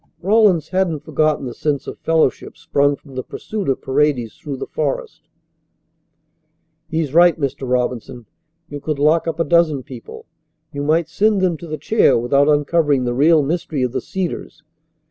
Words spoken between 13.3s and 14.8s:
mystery of the Cedars.